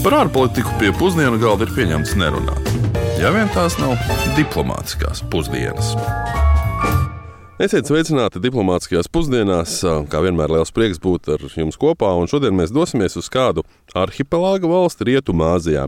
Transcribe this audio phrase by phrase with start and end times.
[0.00, 2.68] Par ārpolitiku pie pusdienu galda ir pieņemts nerunāt.
[3.20, 3.98] Ja vien tās nav
[4.32, 5.90] diplomātiskās pusdienas.
[7.60, 9.74] Esiet sveicināti diplomātiskajās pusdienās.
[10.08, 12.14] Kā vienmēr, liels prieks būt ar jums kopā.
[12.16, 15.84] Un šodien mēs dosimies uz kādu arhipelāga valsti Rietumāzijā,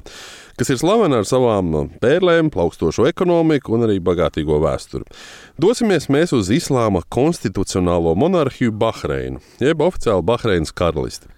[0.60, 1.72] kas ir slavena ar savām
[2.04, 5.08] pērlēm, plaukstošo ekonomiku un arī bagātīgo vēsturi.
[5.56, 11.32] Dosimies mēs uz Islāma konstitucionālo monarhiju Bahreinu, jeb oficiāli Bahreinas karalisti.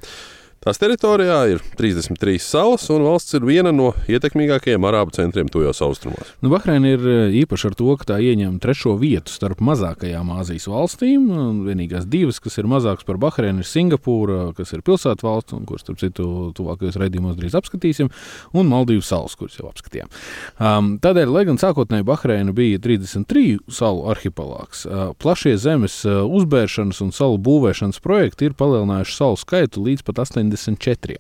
[0.65, 6.31] Tās teritorijā ir 33 salas, un valsts ir viena no ietekmīgākajiem arābu centriem tujos austrumos.
[6.41, 10.65] Nu, Bahreina ir e, īpaša ar to, ka tā ieņem trešo vietu starp mazākajām Āzijas
[10.73, 11.27] valstīm.
[11.67, 15.85] Vienīgās divas, kas ir mazākas par Bahreinu, ir Singapūra, kas ir pilsētu valsts, un kuras,
[15.85, 18.09] starp citu, tuvākajos raidījumos drīz apskatīsim,
[18.57, 20.09] un Maldīvu salas, kuras jau apskatījām.
[20.57, 27.05] Um, tādēļ, lai gan sākotnēji Bahreina bija 33 salu arhipelāgs, uh, plašie zemes uh, uzbēršanas
[27.05, 30.54] un salu būvēšanas projekti ir palielinājuši salu skaitu līdz pat 80.
[30.61, 31.19] 74.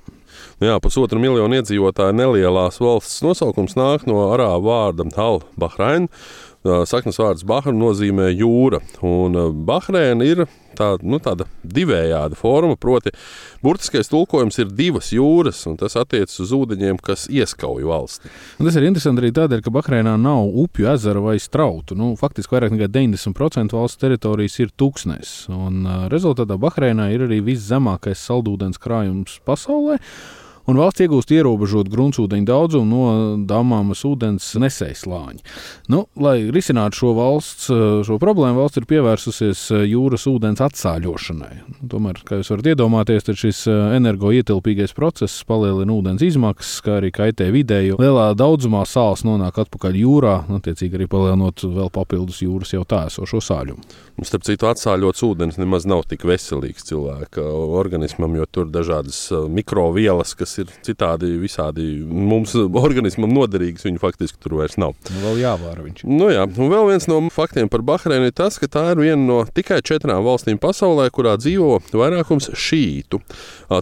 [0.65, 6.09] Jā, pusotra miljonu iedzīvotāju nelielās valsts nosaukums nāk no arābu vārda Al-Bahrain.
[6.65, 8.79] Saknes vārds Bahra nozīmē jūra,
[9.69, 10.47] Bahreina ir
[10.79, 12.79] tā, nu, tāda divējāda forma.
[12.81, 13.13] Proti,
[13.61, 18.33] burtiskais tulkojums ir divas jūras, un tas attiecas uz ūdeņiem, kas ieskauj valsti.
[18.57, 21.99] Un tas ir interesanti arī tādēļ, ka Bahreinā nav upju, ezera vai strautu.
[22.01, 25.35] Nu, faktiski vairāk nekā 90% valsts teritorijas ir tūkstnes.
[25.53, 30.01] Un, rezultātā Bahreinā ir arī viszemākais saldūdens krājums pasaulē
[30.71, 33.03] un valsts iegūst ierobežotu gruntsūdeņu daudzumu no
[33.49, 35.43] Dāmāmas ūdens nesējas slāņa.
[35.93, 37.69] Nu, lai risinātu šo, valsts,
[38.07, 41.53] šo problēmu, valsts ir pievērsusies jūras ūdens atsāļošanai.
[41.91, 47.91] Tomēr, kā jūs varat iedomāties, šis energoietilpīgais process palielina ūdens izmaksas, kā arī kaitē videi,
[47.91, 53.05] jo lielā daudzumā sāls nonāk atpakaļ jūrā, attiecīgi arī palielinot vēl papildus jūras jau tā
[53.11, 53.85] esošo sāļumu.
[54.25, 57.43] Starp citu, atsāļots ūdens nemaz nav tik veselīgs cilvēka
[57.81, 59.19] organismam, jo tur ir dažādas
[59.51, 63.87] mikrovielas, kas ir citādi visādi mums organismam noderīgas.
[63.87, 64.95] Viņu faktiski tur vairs nav.
[65.11, 66.05] Nu, vēl jāvāra viņš.
[66.09, 66.45] Nu, jā.
[66.47, 69.81] Un vēl viens no faktiem par Bahreinu ir tas, ka tā ir viena no tikai
[69.85, 73.21] četrām valstīm pasaulē, kurā dzīvo vairākums šītu.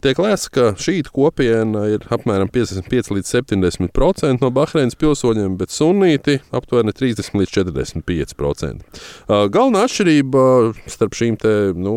[0.03, 6.39] Tiek lēsts, ka šītu kopiena ir apmēram 55 līdz 70% no Bahreinas pilsoņiem, bet sunīti
[6.55, 9.03] aptuveni 30 līdz 45%.
[9.53, 10.45] Galvenā atšķirība
[10.91, 11.97] starp šīm te, nu,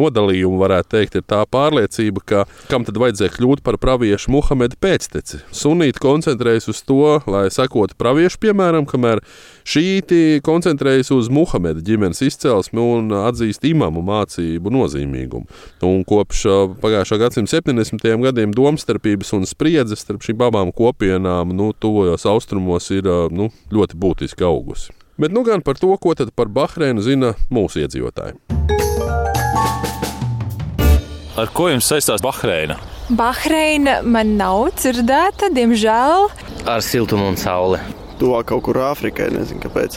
[0.00, 5.40] nodalījumu, varētu teikt, ir tā pārliecība, ka kam tad vajadzēja kļūt par praviešu Muhameda pēcteci.
[5.56, 9.22] Sunīti koncentrējas uz to, lai sekotu praviešu piemēram, kamēr
[9.68, 15.48] šīti koncentrējas uz Muhameda ģimenes izcelsmi un atzīst imamu mācību nozīmīgumu.
[15.86, 16.44] Un kopš
[16.82, 18.06] pagājušā gadsimta 70.
[18.26, 24.46] gadiem domstarpības un spriedzes starp šīm abām kopienām nu, tuvojos austrumos ir nu, ļoti būtiski
[24.46, 24.94] augusi.
[25.20, 28.38] Bet nu gan par to, ko tad par Bahreinu zina mūsu iedzīvotāji.
[31.40, 32.74] Ar ko jums saistās Bahreina?
[33.16, 36.26] Bahreina man nav dzirdēta, diemžēl.
[36.68, 37.78] Ar siltumu un sauli.
[38.20, 39.96] Tuvāk kaut kur Āfrikai, nezinu kāpēc.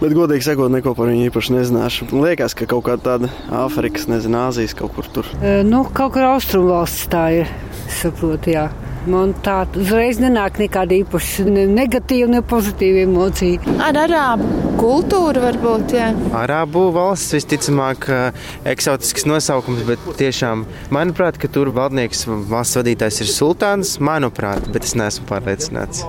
[0.00, 2.08] Bet, godīgi sakot, neko par viņu īpaši nezināšu.
[2.24, 3.30] Liekas, ka kaut kāda tāda
[3.60, 5.30] Āfrikas, nezinu, Āzijas kaut kur tur.
[5.38, 7.54] E, nu, kaut kur austrumvalsts tā ir,
[8.00, 8.66] saprotu, jā.
[9.06, 13.78] Man tā uzreiz nenāk nekāda īpaša ne negatīva, ne pozitīva emocija.
[13.78, 16.08] Ar arābu kultūru varbūt, jā.
[16.36, 18.08] Arābu valsts visticamāk
[18.68, 20.64] eksotisks nosaukums, bet tiešām,
[20.94, 26.02] manuprāt, ka tur valdnieks valsts vadītājs ir sultāns, manuprāt, bet es neesmu pārliecināts.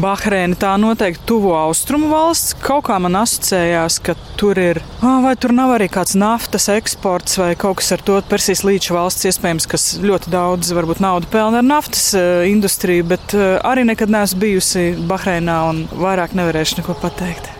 [0.00, 2.56] Bahreina tā noteikti tuvo austrumu valsts.
[2.64, 7.52] Kaut kā man asociējās, ka tur ir, vai tur nav arī kāds naftas eksports vai
[7.58, 11.66] kaut kas ar to Persijas līča valsts iespējams, kas ļoti daudz varbūt naudu pelna ar
[11.66, 17.53] naftas Eh, industriju, bet eh, arī nekad neesmu bijusi Bahreinā un vairāk nevarēšu neko pateikt.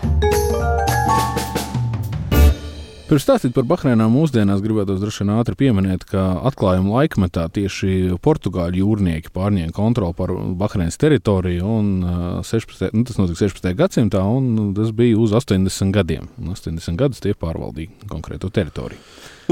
[3.05, 8.81] Pirms stāstīt par Bahreinu mūsdienās, gribētu droši vien ātri pieminēt, ka atklājuma laikmetā tieši portugāļu
[8.81, 11.69] jūrnieki pārņēma kontroli pār Bahreinas teritoriju.
[11.69, 11.91] Un,
[12.41, 13.75] 16, eh, nu, tas notika 16.
[13.77, 16.31] gadsimtā, un tas bija uz 80 gadiem.
[16.41, 18.97] Un 80 gadus tie pārvaldīja konkrēto teritoriju.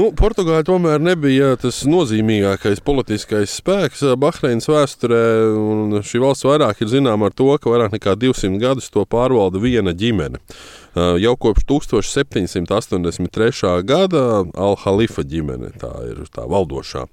[0.02, 5.20] Nu, Portugāļi tomēr nebija tas nozīmīgākais politiskais spēks Bahreinas vēsturē.
[6.02, 9.94] Šī valsts vairāk ir zināma ar to, ka vairāk nekā 200 gadus to pārvalda viena
[9.94, 10.42] ģimene.
[10.94, 13.82] Jau kopš 1783.
[13.82, 17.08] gada Al-Halifa ģimene tā ir tā valdošā.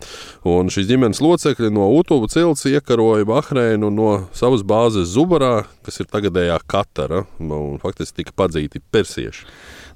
[0.46, 6.12] Un šīs ģimenes locekļi no Utubu cilts iekaroja Bahreinu no savas bāzes Zubarā, kas ir
[6.14, 9.50] tagadējā Katara, un faktiski tika padzīti persieši.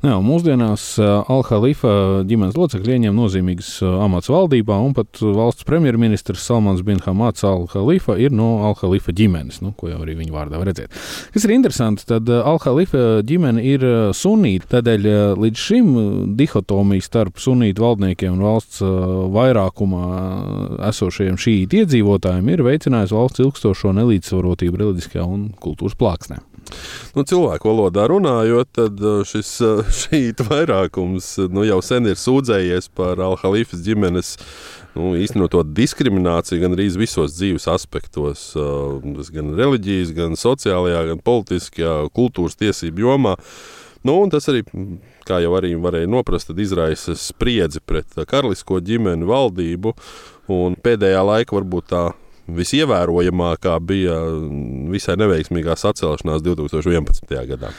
[0.05, 3.69] Jā, mūsdienās Al-Khalifa ģimenes locekļi ieņem nozīmīgas
[4.05, 9.71] amats valdībā, un pat valsts premjerministrs Salmans Bin Hamāts Al-Khalifa ir no Al-Khalifa ģimenes, nu,
[9.73, 10.93] ko jau arī viņa vārdā var redzēt.
[11.33, 15.09] Kas ir interesanti, tad Al-Khalifa ģimene ir sunīta, tādēļ
[15.41, 15.89] līdz šim
[16.37, 20.03] dihotomija starp sunītu valdniekiem un valsts vairākumā
[20.91, 26.43] esošajiem šīta iedzīvotājiem ir veicinājusi valsts ilgstošo nelīdzsvarotību reliģiskajā un kultūras plāksnē.
[27.15, 32.19] Nu, cilvēku valodā runājot, tad uh, šis uh, šīta vairākums uh, nu, jau sen ir
[32.19, 34.35] sūdzējies par Al-Halifas ģimenes
[34.95, 38.51] nu, īstenot diskrimināciju gan arī visos dzīves aspektos,
[39.35, 43.35] gan reliģijas, gan sociālajā, gan politiskajā, kultūras tiesību jomā.
[44.05, 44.61] Nu, tas arī,
[45.25, 49.95] kā jau arī varēja noprast, izraisa spriedzi pret karalisko ģimeni, valdību.
[50.85, 52.03] Pēdējā laika varbūt tā
[52.47, 54.17] visievērojamākā bija
[54.91, 57.31] visai neveiksmīgā sacelšanās 2011.
[57.49, 57.71] gadā.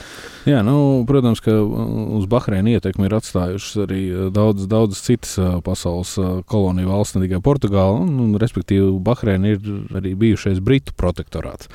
[0.46, 5.32] Jā, nu, protams, ka uz Bahreina ietekmi ir atstājušas arī daudzas daudz citas
[5.66, 6.12] pasaules
[6.46, 8.04] koloniju valsts, ne tikai Portugāla.
[8.04, 11.66] Un, respektīvi, Bahreina ir arī bijušais Britu protektorāts.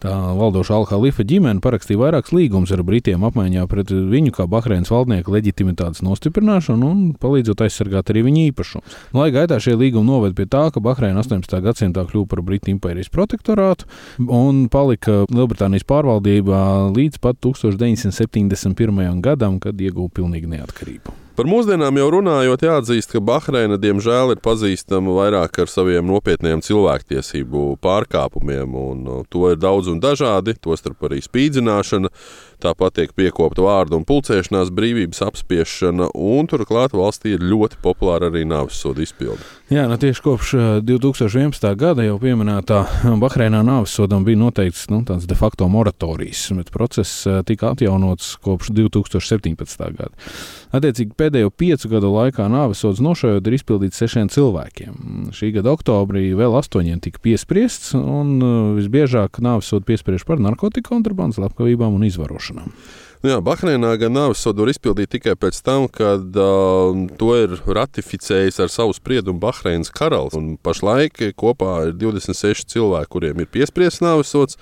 [0.00, 5.34] Tā valdošā Al-Khalifa ģimene parakstīja vairākus līgumus ar Britiem apmaiņā pret viņu kā Bahreinas valdnieku
[5.36, 8.96] leģitimitātes nostiprināšanu un palīdzot aizsargāt arī viņa īpašumus.
[9.16, 11.60] Laika gaitā šie līgumi noved pie tā, ka Bahreina 18.
[11.64, 13.86] gadsimtā kļuva par Britu impērijas protektorātu
[14.26, 16.62] un palika Lielbritānijas pārvaldībā
[16.94, 19.20] līdz pat 1971.
[19.24, 21.23] gadam, kad ieguva pilnīgu neatkarību.
[21.34, 27.64] Par mūsdienām jau runājot, jāatzīst, ka Bahreina diemžēl ir pazīstama vairāk ar saviem nopietniem cilvēktiesību
[27.82, 32.12] pārkāpumiem, un uh, to ir daudz un dažādi, tostarp arī spīdzināšana,
[32.64, 38.46] Tāpat tiek piekopta vārdu un pulcēšanās brīvības apspiešana, un turklāt valstī ir ļoti populāra arī
[38.48, 39.42] nāves soda izpilde.
[39.72, 40.54] Jā, nu tieši kopš
[40.86, 41.66] 2011.
[41.68, 42.80] Eh, gada jau pieminētā
[43.22, 48.72] Bahreinā nāves sodam bija noteikts nu, tāds de facto moratorijas, bet process tika atjaunots kopš
[48.76, 49.84] 2017.
[49.98, 50.12] gada.
[50.74, 54.94] Attiecīgi pēdējo piecu gadu laikā nāves sods nošaujot ir izpildīts sešiem cilvēkiem.
[55.34, 60.94] Šī gada oktobrī vēl astoņiem tika piespriests, un eh, visbiežāk nāves sodu piespriež par narkotiku
[60.94, 62.72] kontrabandas, slepkavībām un izvarošanu izmantošanām.
[63.24, 67.56] Nu jā, Bahreinā gan nāves sodu var izpildīt tikai pēc tam, kad uh, to ir
[67.64, 70.36] ratificējis ar savu spriedumu Bahreinas karalis.
[70.62, 74.58] Pašlaik kopā ir 26 cilvēki, kuriem ir piespriests nāves sods,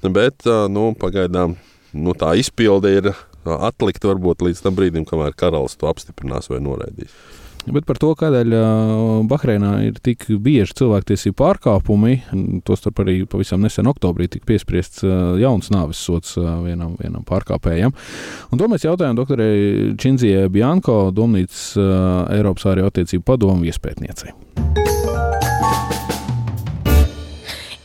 [0.00, 1.58] bet uh, nu, pagaidām
[1.92, 3.12] nu, tā izpilde ir
[3.68, 7.14] atlikta varbūt līdz tam brīdim, kamēr karalis to apstiprinās vai noraidīs.
[7.68, 8.54] Bet par to, kādēļ
[9.28, 12.14] Bahreinā ir tik bieži cilvēktiesību pārkāpumi,
[12.64, 15.04] tostarp arī pavisam nesen oktobrī tika piespriests
[15.42, 17.92] jauns nāves sots vienam, vienam pārkāpējam.
[18.48, 19.52] Un to mēs jautājām doktorai
[20.00, 21.74] Činzijai Bianko, Domnīcas
[22.38, 24.32] Eiropas ārējo attiecību padomu iespētniecei.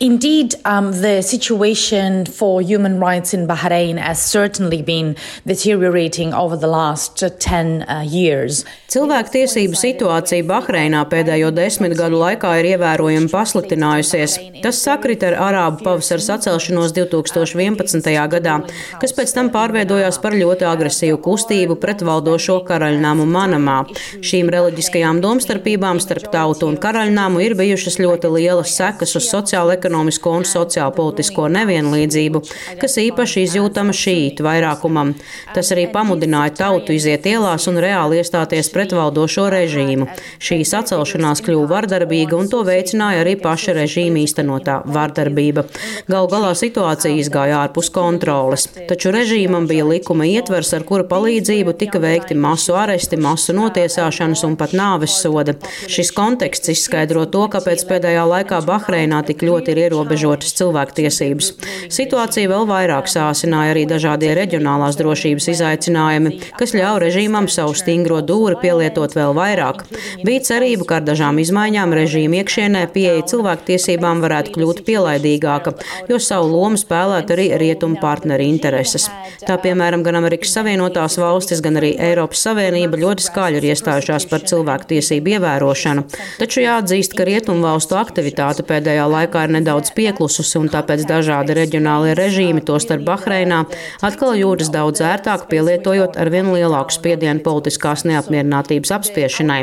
[0.03, 5.15] Indeed, um, the situation for human rights in Bahrain has certainly been
[5.47, 8.65] deteriorating over the last 10 uh, years.
[8.91, 14.35] Cilvēktiesību situācija Bahreinā pēdējo desmit gadu laikā ir ievērojami pasliktinājusies.
[14.65, 18.11] Tas sakrit ar Arābu pavasara sacelšanos 2011.
[18.35, 18.57] gadā,
[18.99, 23.79] kas pēc tam pārveidojās par ļoti agresīvu kustību pret valdošo karaļnāmu Manamā.
[24.19, 30.31] Šīm reliģiskajām domstarpībām starp tautu un karaļnāmu ir bijušas ļoti lielas sekas uz sociālo-ekonomisko ekonomisko
[30.39, 32.41] un sociālpolitisko nevienlīdzību,
[32.81, 35.13] kas īpaši izjūtama šītu vairākumam.
[35.53, 40.07] Tas arī pamudināja tautu iziet ielās un reāli iestāties pret valdošo režīmu.
[40.41, 45.67] Šī sacelšanās kļuva vardarbīga un to veicināja arī paša režīma īstenotā vardarbība.
[46.09, 52.01] Gal galā situācija izgāja ārpus kontroles, taču režīmam bija likuma ietvers, ar kura palīdzību tika
[52.01, 55.53] veikti masu aresti, masu notiesāšanas un pat nāves soda.
[55.85, 61.51] Šis konteksts izskaidro to, kāpēc pēdējā laikā Bahreinā tik ļoti ir ierobežotas cilvēktiesības.
[61.93, 68.59] Situācija vēl vairāk sāsināja arī dažādie reģionālās drošības izaicinājumi, kas ļauj režīmam savu stingro dūri
[68.61, 69.83] pielietot vēl vairāk.
[70.23, 75.75] Bija cerība, ka ar dažām izmaiņām režīma iekšienē pieeja cilvēktiesībām varētu kļūt pielaidīgāka,
[76.09, 79.09] jo savu lomu spēlētu arī rietumu partneri intereses.
[79.43, 84.45] Tā piemēram, gan Amerikas Savienotās valstis, gan arī Eiropas Savienība ļoti skaļi ir iestājušās par
[84.47, 86.05] cilvēktiesību ievērošanu.
[86.39, 91.55] Taču jāatzīst, ka rietumu valstu aktivitāte pēdējā laikā ir nedaudz nedaudz pieklususi, un tāpēc dažādi
[91.57, 93.63] reģionālie režīmi, tostarp Bahreinā,
[94.05, 99.61] atkal jūtas daudz ērtāk, pielietojot ar vien lielāku spiedienu politiskās neapmierinātības apspiešanai.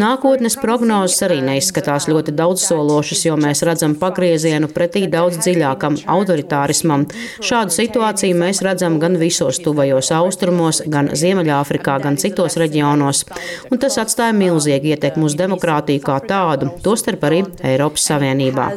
[0.00, 7.04] Nākotnes prognozes arī neizskatās ļoti daudzsološas, jo mēs redzam pagriezienu pretī daudz dziļākam autoritārismam.
[7.44, 13.26] Šādu situāciju mēs redzam gan visos tuvajos austrumos, gan Ziemeļāfrikā, gan citos reģionos,
[13.68, 18.70] un tas atstāja milzīgu ietekmi uz demokrātiju kā tādu, tostarp arī Eiropas Savienībā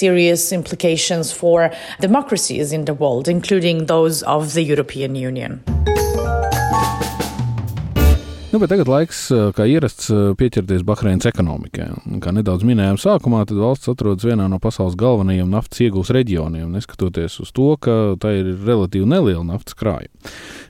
[0.00, 5.62] serious implications for democracies in the world, including those of the European Union.
[8.50, 11.84] Nu, tagad laiks, kā ierasts, pieķerties Bahreinas ekonomikai.
[12.18, 17.38] Kā nedaudz minējām sākumā, tad valsts atrodas vienā no pasaules galvenajiem naftas iegūs reģioniem, neskatoties
[17.44, 20.10] uz to, ka tā ir relatīvi neliela naftas krājuma.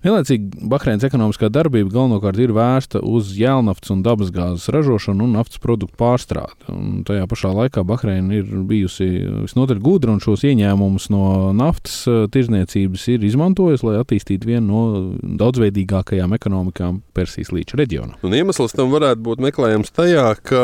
[0.04, 5.96] Vienlaicīgi Bahreinas ekonomiskā darbība galvenokārt ir vērsta uz jēlnaftas un dabasgāzes ražošanu un naftas produktu
[6.00, 6.68] pārstrādi.
[6.72, 9.08] Un tajā pašā laikā Bahreina ir bijusi
[9.46, 11.24] visnotaļ gudra un šos ieņēmumus no
[11.56, 12.02] naftas
[12.36, 18.18] tirzniecības ir izmantojusi, lai attīstītu vienu no daudzveidīgākajām ekonomikām Persijas līča reģionā.
[18.26, 20.62] Un iemesls tam varētu būt meklējams tajā, ka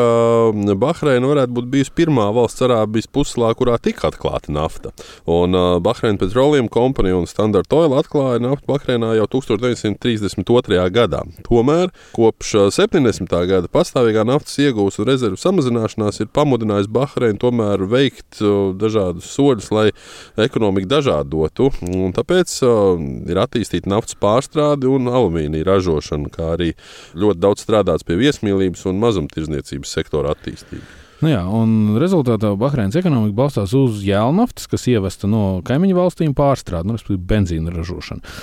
[0.78, 4.92] Bahreina varētu būt bijusi pirmā valsts Arābijas puslā, kurā tika atklāta nafta.
[5.30, 10.80] Un uh, Bahreina Petroleum Company un Standard Oil atklāja naftu Bahreinā jau 1932.
[10.94, 11.22] gadā.
[11.46, 13.32] Tomēr kopš 70.
[13.50, 18.42] gada pastāvīgā naftas iegūs un rezervu samazināšanās ir pamudinājusi Bahreinu tomēr veikt
[18.80, 19.86] dažādus soļus, lai
[20.46, 21.70] ekonomiku dažādotu.
[21.86, 22.96] Un tāpēc uh,
[23.30, 26.72] ir attīstīta naftas pārstrāde un alumīnija ražošana, kā arī
[27.14, 31.05] ļoti daudz strādāts pie viesmīlības un mazumtirdzniecības sektora attīstības.
[31.24, 36.90] Nu jā, un rezultātā Bahreinas ekonomika balstās uz jēlnaftas, kas ievesta no kaimiņu valstīm pārstrādi,
[36.90, 38.34] nu, respektīvi benzīna ražošana.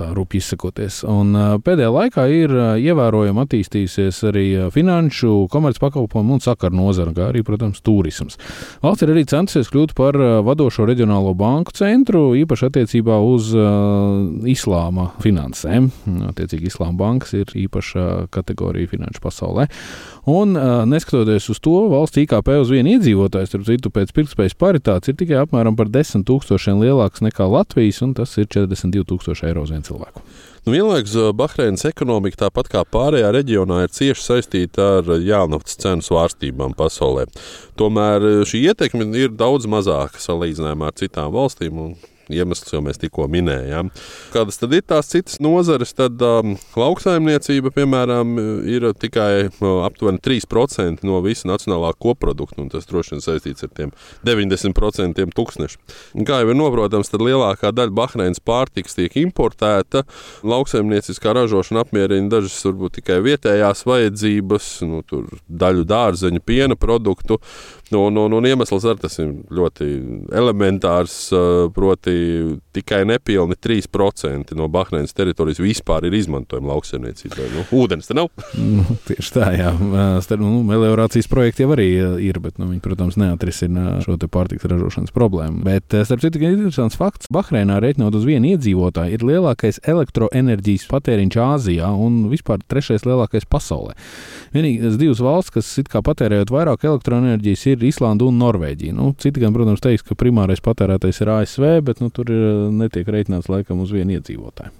[0.00, 1.04] Tā rupji izsakoties.
[1.06, 1.30] Un
[1.62, 8.40] pēdējā laikā ir ievērojami attīstījusies arī finanšu, komercpakalpojumu un sakaru nozara, kā arī, protams, turisms.
[8.82, 15.12] Valsts ir arī centusies kļūt par vadošo reģionālo banku centru, īpaši attiecībā uz uh, islāma
[15.22, 15.92] finansēm.
[16.32, 19.70] Attiecīgi, islāma bankas ir īpaša kategorija finanšu pasaulē.
[20.26, 24.56] Un, uh, neskatoties uz to, valsts valsts IKP uz vienu iedzīvotāju, starp citu, pēc pirktspējas
[24.56, 29.46] paritātes ir tikai apmēram par 10 tūkstošiem lielāks nekā Latvijas, un tas ir 42 tūkstoši
[29.50, 30.22] eiro uz vienu cilvēku.
[30.66, 36.74] Nu, vienlaikus Bahreinas ekonomika, tāpat kā pārējā reģionā, ir cieši saistīta ar jēlnaftas cenu svārstībām
[36.76, 37.28] pasaulē.
[37.76, 41.84] Tomēr šī ietekme ir daudz mazāka salīdzinājumā ar citām valstīm
[42.32, 43.90] iemesls jau mēs tikko minējām.
[44.34, 48.36] Kādas tad ir tās citas nozares, tad um, lauksaimniecība, piemēram,
[48.70, 53.72] ir tikai uh, aptuveni 3% no visa nacionālā koprodukta, un tas droši vien saistīts ar
[53.76, 53.94] tiem
[54.26, 55.80] 90% tūkstnešu.
[56.26, 60.04] Kā jau ir noprotams, tad lielākā daļa Bahreinas pārtikas tiek importēta.
[60.46, 65.02] Lauksaimnieciskā ražošana apmierina dažas varbūt tikai vietējās vajadzības, nu,
[65.46, 67.40] daļu dārzeņu, piena produktu.
[67.94, 69.86] Un, un, un iemesls ar tas ir ļoti
[70.34, 72.15] elementārs, uh, proti
[72.76, 77.48] tikai nepilni 3% no Bahreinas teritorijas vispār ir izmantojama lauksaimniecībai.
[77.54, 78.30] Nu, ūdens te nav.
[78.58, 79.72] nu, tieši tā, jā.
[80.24, 81.88] Starp, nu, meliorācijas projekti jau arī
[82.26, 85.62] ir, bet nu, viņi, protams, neatrisina šo pārtiks ražošanas problēmu.
[85.66, 87.30] Bet, starp citu, ir interesants fakts.
[87.32, 93.96] Bahreinā reiķinot uz vienu iedzīvotāju ir lielākais elektroenerģijas patēriņš Āzijā un vispār trešais lielākais pasaulē.
[94.56, 98.96] Vienīgās divas valsts, kas it kā patērējot vairāk elektroenerģijas, ir Islanda un Norvēģija.
[98.96, 103.08] Nu, citi gan, protams, teiks, ka primārais patērētājs ir ASV, bet nu, tur ir, netiek
[103.12, 104.72] reiķināts laikam uz vienu iedzīvotāju.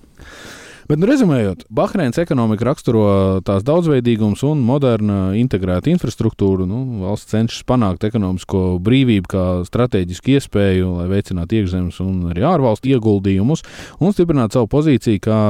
[0.87, 3.07] Bet, nu, rezumējot, Bahreinas ekonomika raksturo
[3.47, 6.63] tās daudzveidīgums un moderna integrēta infrastruktūra.
[6.71, 12.95] Nu, valsts cenšas panākt ekonomisko brīvību kā strateģisku iespēju, lai veicinātu iekšzemes un arī ārvalstu
[12.95, 13.67] ieguldījumus
[13.99, 15.41] un stiprinātu savu pozīciju kā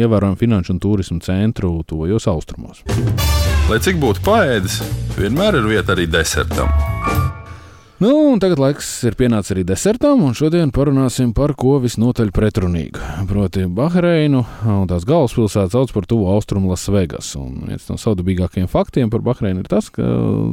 [0.00, 2.84] ievērojamu finanšu un turismu centru tuvajos austrumos.
[3.68, 4.80] Lai cik būtu paēdis,
[5.20, 6.87] vienmēr ir vieta arī desertam.
[7.98, 13.00] Nu, tagad laiks ir pienācis arī desertam, un šodien parunāsim par ko visnotaļ pretrunīgu.
[13.26, 17.32] Proti, Bahreinu un tās galvaspilsētu sauc par tuvu austrumu Lasvegas.
[17.34, 20.06] Viens no savdabīgākajiem faktiem par Bahreinu ir tas, ka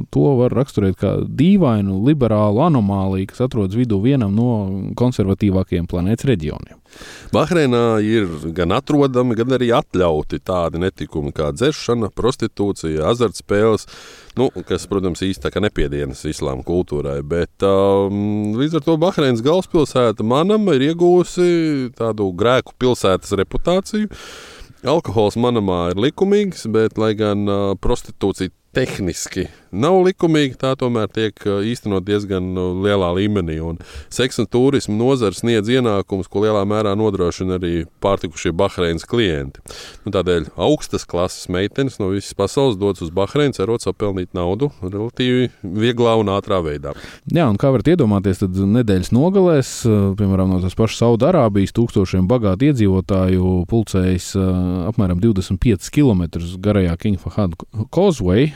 [0.10, 4.50] to var raksturēt kā dīvainu, liberālu anomāliju, kas atrodas vidū vienam no
[4.98, 6.82] konservatīvākajiem planētas reģioniem.
[7.36, 13.88] Bahreinā ir gan atrodami, gan arī atļauti tādi netikumi kā dzeršana, prostitūcija, azartspēles,
[14.40, 17.20] nu, kas, protams, īstenībā nepiedienas islāma kultūrai.
[17.25, 24.12] Bet um, līdz ar to Bahreinas galvaspilsēta manam ir iegūsi tādu grēku pilsētas reputāciju.
[24.86, 31.46] Alkohols manamā ir likumīgs, bet, lai gan uh, prostitūcija tehniski nav likumīga, tā tomēr tiek
[31.48, 33.58] uh, īstenot diezgan uh, lielā līmenī.
[33.63, 33.79] Un
[34.13, 39.63] seksa un turisma nozara sniedz ienākumus, ko lielā mērā nodrošina arī pārtikušie Bahreinas klienti.
[40.05, 45.50] Nu, tādēļ augstas klases meitenes no visas pasaules dodas uz Bahreinu, cerot sapelnīt naudu relatīvi
[45.62, 46.96] vieglā un ātrā veidā.
[47.32, 52.29] Jā, un kā varat iedomāties, tad nedēļas nogalēs, uh, piemēram, no tās pašas Saudārābijas tūkstošiem
[52.29, 54.32] bagātu iedzīvotāju pulcējas
[54.89, 56.25] apmēram 25 km
[56.63, 57.55] garajā King Fahad
[57.94, 58.51] Causeway,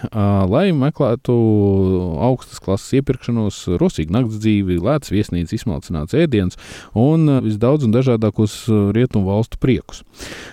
[0.49, 6.57] lai meklētu stimulētu augstas klases iepirkšanos, rosīgu nakts dzīvi, lētas viesnīcas, izsmalcināts ēdiens
[6.93, 10.03] un visdaudz un dažādākos rietumu valstu priekus.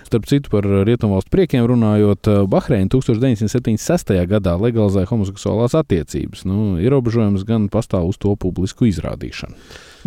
[0.07, 4.15] Starp citu, par rietumu valstu priekiem runājot, Bahreina 1976.
[4.27, 6.45] gadā legalizēja homoseksuālās attiecības.
[6.45, 9.55] Nu, ierobežojums gan pastāv uz to publisku izrādīšanu.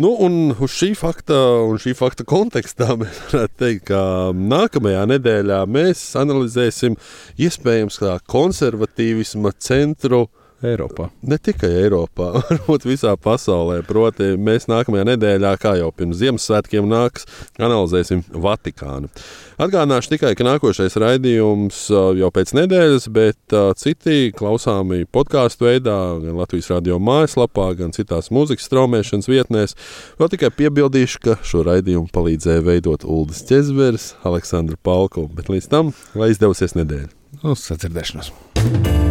[0.01, 1.35] Nu, un uz šī fakta,
[1.67, 6.97] un šī fakta kontekstā mēs varētu teikt, ka nākamajā nedēļā mēs analizēsim
[7.37, 7.99] iespējams
[8.31, 10.25] konservatīvisma centru
[10.65, 11.09] Eiropā.
[11.25, 13.81] Ne tikai Eiropā, varbūt visā pasaulē.
[13.87, 17.25] Proti, mēs nākamajā nedēļā, kā jau pirms Ziemassvētkiem, nāks,
[17.61, 19.09] analizēsim Vatikānu.
[19.61, 25.97] Atgādināšu tikai, ka nākošais raidījums uh, jau pēc nedēļas, bet uh, citi klausāmi podkāstu veidā,
[26.23, 29.77] gan Latvijas radio mājaslapā, gan citās mūzikas straumēšanas vietnēs.
[30.21, 35.27] Vēl tikai piebildīšu, ka šo raidījumu palīdzēja veidot Ulris Čezveris, Aleksandra Palko.
[35.29, 37.09] Bet līdz tam, lai izdevusies nedēļa.
[37.41, 39.10] Uz sadzirdēšanos!